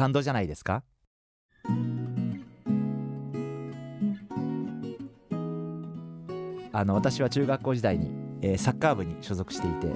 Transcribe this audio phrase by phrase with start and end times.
[0.00, 0.82] 感動じゃないですか？
[6.72, 8.10] あの私は中学校時代に、
[8.40, 9.92] えー、サッカー部に所属していて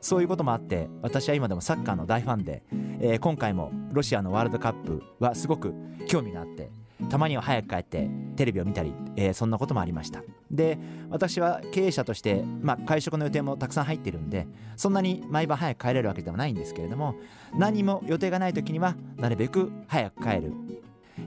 [0.00, 2.62] そういうこともあって私は今でもサッカーの大ファンで、
[3.00, 5.74] えー、今回もロシアのワールドカップはすごく
[6.08, 6.70] 興味があって
[7.08, 10.22] たまには早く帰ってテレビを見たり、えー、そんなこともありました。
[10.50, 10.78] で
[11.10, 17.14] 私は経営者として、まあ、会食の予定もたくさん入ってるんでそんなに毎晩早く帰れるわけでもないんですけれども
[17.54, 20.52] 何も予定がない時にはなるべく早く帰る、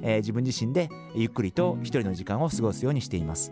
[0.03, 3.51] えー、自分自身でゆっくりと一人の時間を過ごすようにしています。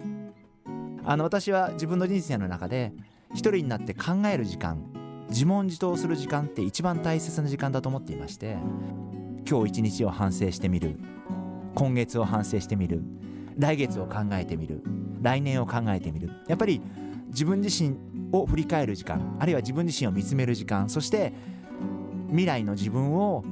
[1.06, 2.94] あの私は自分の人生の中で
[3.32, 4.84] 一人になって考える時間
[5.30, 8.58] 自問自答する時間って一番大切な時間だと思っていまして
[9.50, 10.98] 今日一日を反省してみる。
[11.76, 13.02] 今月を反省してみる。
[13.58, 14.84] 来月を考えてみる。
[15.22, 16.32] 来年を考えてみる。
[16.48, 16.82] やっぱり
[17.30, 17.98] 自分自身
[18.32, 21.34] を振り返る時間あるいは自分自身を見つめる時間そして
[22.30, 23.44] 未来の自分を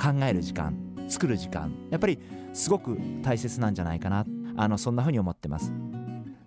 [0.00, 0.76] 考える時間
[1.08, 2.18] 作る時間やっぱり
[2.52, 4.26] すごく大切なんじゃないかな。
[4.54, 5.72] あのそんな風に思ってます。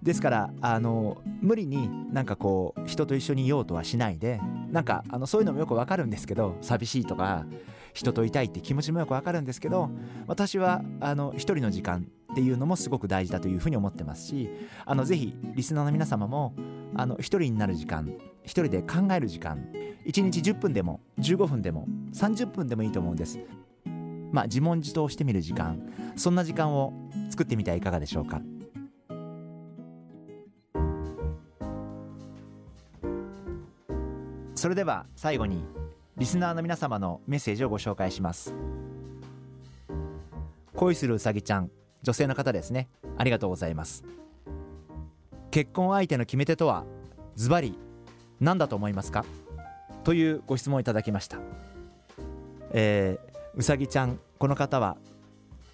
[0.03, 4.39] ですからあの無理になんかこう人と一緒にいようとはしないで
[4.75, 7.45] なんかあのそういうのもよくわかるんですけど寂しいとか
[7.93, 9.89] 人といたいって気持ちもよくわかるんですけど
[10.27, 14.49] 私はあの一人の時間っていうのもすごく大事だというふうに思ってますし
[14.85, 16.53] あのぜひリスナーの皆様も
[16.93, 19.65] あの一人になる時間一人で考える時間
[20.05, 23.39] 1日10分でも15分でも30分でもいいと思うんです。
[24.33, 25.81] まあ自問自答してみる時間
[26.17, 26.91] そんな時間を
[27.29, 28.41] 作ってみてはいかがでしょうか。
[34.55, 35.63] それでは最後に
[36.17, 38.53] リスナーの皆様のメッセージをご紹介します。
[40.73, 41.69] 恋するうさぎちゃん
[42.03, 42.87] 女性の方ですね。
[43.17, 44.05] ありがとうございます。
[45.51, 46.85] 結婚相手の決め手とは
[47.35, 47.77] ズバリ
[48.39, 49.25] 何だと思いますか？
[50.05, 51.37] というご質問をいただきました。
[52.71, 54.95] えー、うさぎちゃんこの方は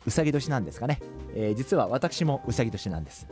[0.08, 1.00] うさぎ年なんですかね、
[1.36, 3.28] えー、実は私もうさぎ年なんです、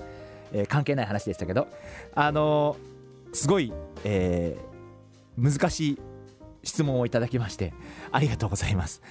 [0.54, 1.68] えー、関係ない話でしたけど。
[2.14, 3.74] あのー、すごい、
[4.04, 4.79] えー、
[5.40, 6.00] 難しい
[6.64, 7.74] 質問をいただきまして
[8.12, 9.02] ありがとうございます。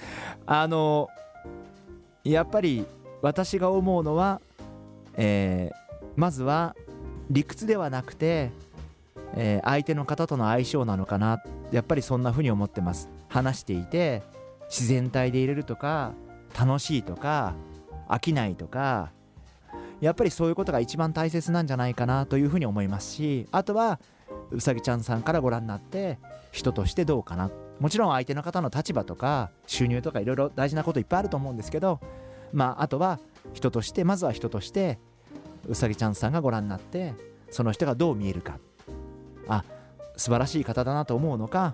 [0.45, 1.09] あの
[2.23, 2.85] やっぱり
[3.21, 4.41] 私が思うのは、
[5.15, 6.75] えー、まずは
[7.29, 8.51] 理屈ではなくて、
[9.35, 11.41] えー、相手の方との相性なのかな
[11.71, 13.09] やっぱりそんな風に思ってます。
[13.27, 14.23] 話していて
[14.69, 16.13] 自然体でいれるとか
[16.57, 17.53] 楽しいとか
[18.07, 19.11] 飽きないとか
[20.01, 23.99] やっぱりそういうことが一番大切なんじゃないかなというふうに思いますしあとは
[24.51, 26.19] うさぎちゃんさんからご覧になって
[26.51, 27.51] 人としてどうかな。
[27.79, 32.01] もちろん相手の方の立場とか収入とかいろいろ大事なこといっぱいあると思うんですけど
[32.51, 33.19] まああとは
[33.53, 34.99] 人としてまずは人として
[35.65, 37.13] うさぎちゃんさんがご覧になって
[37.51, 38.59] その人がどう見えるか。
[39.47, 39.63] あ
[40.17, 41.73] 素晴らしい方だなと思うのか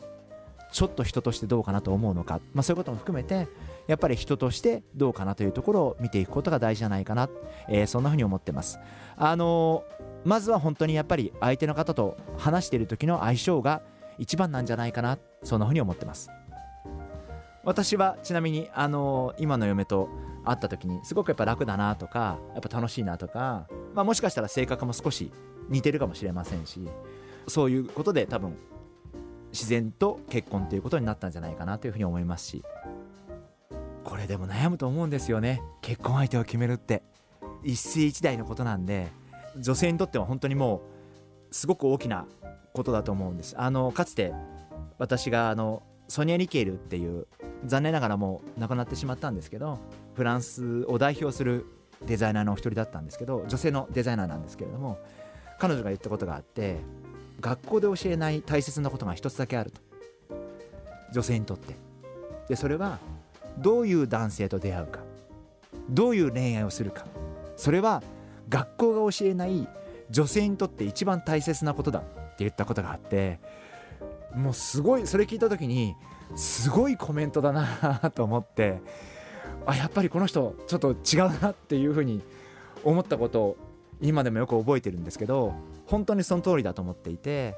[0.72, 3.48] ちょっと人としてどうかなと思うのか、まあ、そういうことも含めて
[3.88, 7.30] やっぱり人としてどうかなというところを見ていくことが大事じゃないかな、
[7.70, 8.80] えー、そんなふうに思ってます。
[9.16, 13.82] あのー、まずは本当にやっぱり相手の方と話している時の相性が
[14.18, 15.18] 一番なんじゃないかな。
[15.44, 16.30] そんなふうに思ってます。
[17.64, 20.10] 私はちなみにあのー、今の嫁と
[20.46, 25.32] 会った時にすごくやっぱ楽だなとかやっぱ楽しいなとか、まあ、もしかしたら性格も少し
[25.70, 26.88] 似てるかもしれませんし
[27.48, 28.56] そういうことで多分
[29.56, 32.64] 自然と結婚ということになったんじゃないかなというふうに思いますし
[34.04, 35.64] これでも悩むと思うんですよね。
[35.82, 37.02] 結婚相手を決めるって。
[37.66, 39.08] 一世一代のことなんで
[39.58, 40.84] 女性にとっては本当にも
[41.52, 42.26] うすごく大きな
[42.74, 43.56] ことだと思うんです。
[43.58, 44.34] あのかつて
[45.00, 47.28] 私があのソニア・リケールっていう
[47.66, 49.80] 残念ながらもう亡くなってしまったんですけど
[50.14, 51.66] フランスを代表する
[52.06, 55.00] デザイナーのお一人だったんですけど女性のデザイナーなんですけれども
[55.58, 56.78] 彼女が言ったことがあって
[57.40, 59.82] 学校で教えない大切なことが一つだけあると。
[61.14, 61.76] 女性にとって。
[62.48, 63.00] でそれは
[63.58, 65.00] どういう男性と出会うか。
[65.90, 67.06] どういう恋愛をするか。
[67.56, 68.04] それは
[68.50, 69.68] 学校が教えない
[70.10, 72.00] 女性にとって一番大切なことだ。
[72.00, 72.10] って
[72.40, 73.40] 言ったことがあって。
[74.34, 75.96] もうすごいそれ聞いた時に
[76.36, 78.82] すごいコメントだなと思って。
[79.66, 82.22] あやっぱりこの人ちょっと違うなっていうふうに
[82.84, 83.58] 思ったことを
[84.02, 85.54] 今でもよく覚えてるんですけど
[85.86, 87.56] 本当にその通りだと思っていて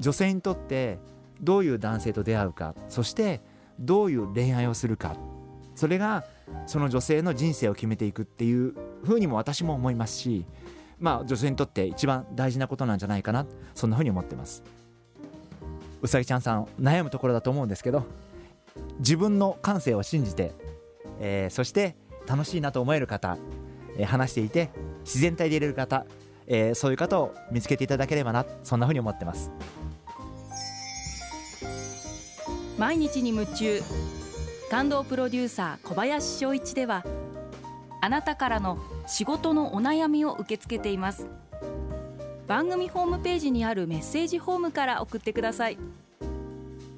[0.00, 0.98] 女性にとって
[1.40, 3.40] どういう男性と出会うかそして
[3.78, 5.16] どういう恋愛をするか
[5.74, 6.24] それが
[6.66, 10.44] その女性の人生を決めていくっていうふうにも私も思いますし
[11.00, 14.62] まあ女性にとって一番大事なことなんじゃないかなそんなふうに思ってます。
[16.04, 18.04] うさぎちゃんさん悩むところだと思うんですけど
[18.98, 20.52] 自分の感性を信じて、
[21.18, 21.96] えー、そして
[22.26, 23.38] 楽しいなと思える方、
[23.96, 24.68] えー、話していて
[25.04, 26.06] 自然体でいれる方、
[26.46, 29.50] えー、そういう方を見つけていただければなそんなふうに思ってます。
[32.76, 33.80] 毎日に夢中。
[34.70, 37.04] 感動プロデューサー小林翔一では
[38.00, 41.28] あなたからの仕事のお悩みを受け付けています。
[42.46, 45.78] 番組ホームページにあるメッセージホームから送ってください。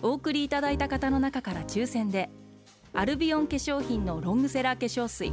[0.02, 2.30] お送りいただいた方の中から抽選で
[2.92, 5.32] アルビオン化粧品のロングセラー化粧水。